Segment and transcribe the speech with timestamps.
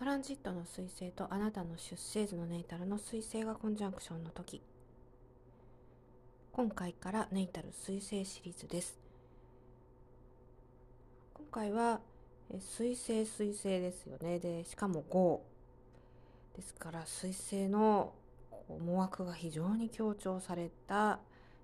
[0.00, 4.62] トランジットの彗星とあなたの出生図のネイタルの彗星がコンジャンクションの時。
[6.52, 8.98] 今回からネイタル彗星シリーズです。
[11.34, 12.00] 今回は
[12.50, 14.38] 彗星彗星ですよね。
[14.38, 15.38] でしかも5
[16.56, 18.14] ですから彗星の
[18.70, 21.20] 思惑が非常に強調された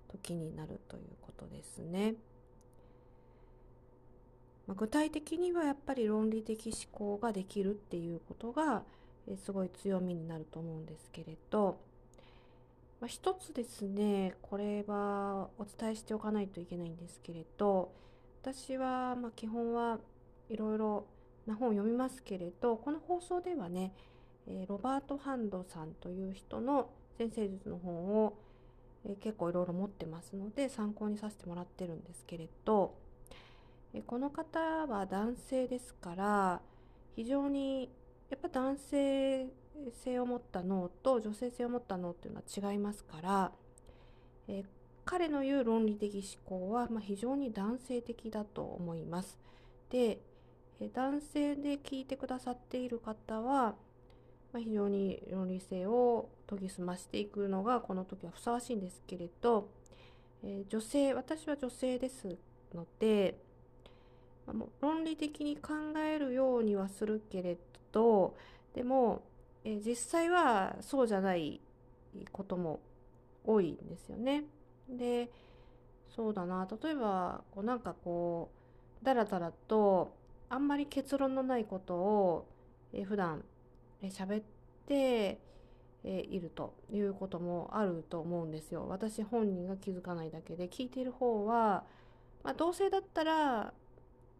[0.09, 2.13] 時になるということですね。
[4.67, 8.83] ま、具体的にはやっぱり論理的思考ができるっていうことが
[9.27, 11.77] えすごい強みになると思うんですけれど、
[13.01, 17.91] まあ、一つですねこれはお伝えしておかないといけないんですけれど
[18.41, 19.99] 私はま基本は
[20.49, 21.05] いろいろ
[21.45, 23.93] な本を読みますけれどこの放送ではね
[24.47, 28.37] えロバート・ハンドさんという人の先生術の本を
[29.05, 32.95] え結構いろいろ持ってますので参考にさせてもらってるんですけれど
[34.05, 36.61] この方は男性ですから
[37.15, 37.89] 非常に
[38.29, 39.47] やっぱ男性
[40.03, 43.51] 性を持った脳と女性性を持った脳っていうのは違いますから、
[44.47, 44.63] え
[45.05, 49.37] 彼の言う論理的思考は、ま、非常に男性的だと思います。
[49.89, 50.19] で、
[50.79, 53.75] え男性で聞いてくださっている方は、
[54.51, 59.69] ま、非常に論理性を研ぎ澄ましていくのがこの時はふさわしいんですけれど、
[60.43, 62.37] え女性私は女性です
[62.73, 63.39] ので
[64.81, 67.57] 論理的に考えるようにはするけれ
[67.91, 68.35] ど
[68.73, 69.23] でも、
[69.63, 71.59] え実際はそうじゃない
[72.31, 72.79] ことも
[73.43, 74.43] 多いんですよね。
[74.89, 75.29] で
[76.15, 78.49] そうだな例えばこうなんかこ
[79.01, 80.15] うだらだらと
[80.49, 82.47] あんまり結論のないことを、
[82.93, 83.43] え普段
[84.01, 84.43] 喋っ
[84.87, 85.39] て
[86.03, 88.87] いるということもあると思うんですよ。
[88.87, 91.83] 私本人が気づかないだけで聞いている方は、
[92.43, 93.73] まあ、同性だったら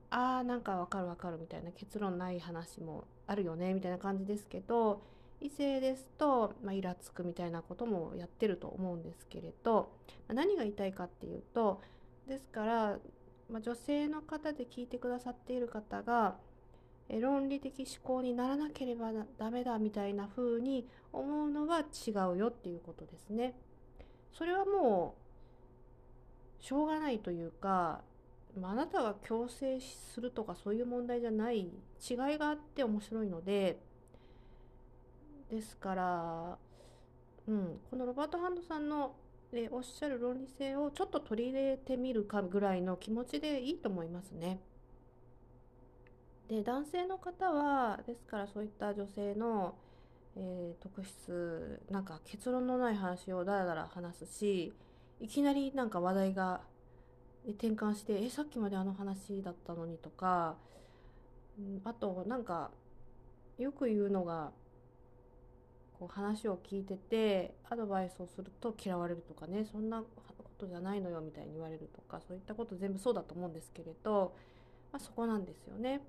[0.10, 5.02] あーなんかわかるわかるみたいな結論ない話もあるよねみたいな感じですけど
[5.42, 9.92] 異性ですと、まあ、イラつくみたいなこともやってると思うんですけれど、
[10.28, 11.82] ま、何が言いたいかっていうと
[12.28, 12.98] ですから、
[13.50, 16.36] まあ、女性の方で聞いてくださっている方が
[17.10, 23.54] 論理的思考にならなければダメだみたいな風に思うのは違うよっていうことですね。
[24.34, 25.16] それはも
[26.60, 28.02] うしょうがないというか
[28.70, 33.80] あ、あなたが強制するとかそういう問題じゃない違いがあって面白いので
[35.50, 36.58] ですから、
[37.48, 39.16] うん、このロバート・ハンドさんの
[39.54, 44.60] えおっしゃる論理性をちょっと取り入れてみるかぐらいの気持ちでいいと思いますね。
[46.50, 49.76] で男性の方はですからそういった女性の、
[50.36, 54.74] えー、特質なんか結論のない話をだらだら話すし
[55.20, 56.62] いきなりなんか話題が
[57.46, 60.56] 転換してえさっきまであの話だったのにとか、
[61.60, 62.72] うん、あとなんか
[63.58, 64.52] よく言うのが
[66.00, 70.06] こう話を聞いててアドバイスをすると嫌われるとかねそんなこ
[70.58, 74.34] とじゃないのよみたいに言われるとかそういったこと全部そうだと思うんですけれど、
[74.92, 76.02] まあ、そこなんですよね。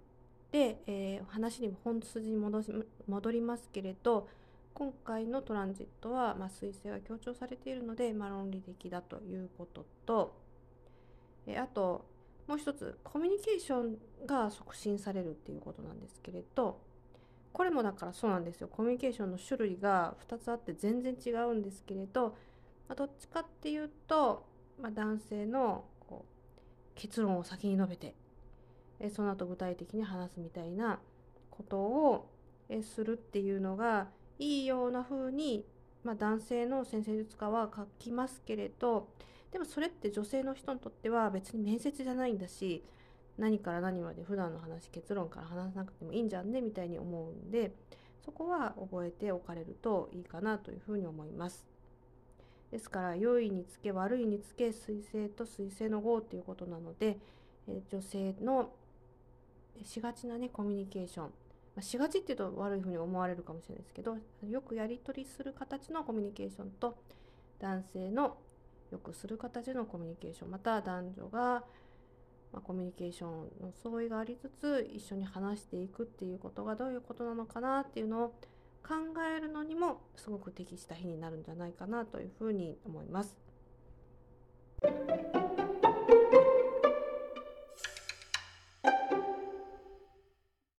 [0.50, 2.72] で、えー、話に本筋に戻し
[3.06, 4.28] 戻りますけれど
[4.72, 10.34] 今回のトランジットは、まあ、彗星が強調されているので、まあ、論理的だということと
[11.48, 12.04] えあと
[12.47, 16.81] もう一つコミュニケーションが促進されるっていうことなんですけれど
[17.53, 18.69] これもだからそうなんですよ。
[18.69, 22.36] コミュニケーションの種類が2つあって全然違うんですけれど、
[22.88, 24.44] まあ、どっちかっていうと、
[24.81, 28.15] まあ、男性のこう結論を先に述べて
[29.00, 31.00] えその後具体的に話すみたいな
[31.50, 32.28] ことを
[32.69, 35.65] えするっていうのがいいような風に、
[36.04, 39.09] まあ、男性の先生術家は書きますけれど
[39.53, 42.84] でもそれって女性の人にとっては別に面接じゃないんだし
[43.38, 47.72] 何から何まで普段の話結論から話さなくてもいいんじゃんねみたいに思うんで
[48.25, 51.66] そこは覚えておかれるといいかなというふうに思います。
[52.70, 57.18] ですから良いにつけ悪いにつけ水星と水星の号ということなので、
[57.66, 58.71] え女性の
[59.83, 61.30] しがちなねコミュニケーション、
[61.77, 66.98] ま、しがちっていうと悪いふうに思われるかもしれないですけどよくやり取りする形のコミュニケーションと
[67.60, 68.36] 男性の
[68.90, 71.40] よくする形のコミュニケーションまた男女が、
[72.52, 73.30] まあ、コミュニケーション
[73.60, 78.28] の相違がありつつ一緒に話していくっていうことがどういうことなのかなっていうのを
[78.86, 78.94] 考
[79.36, 83.36] えるのにもすごく適した日になるんじゃないかなというふうに思います。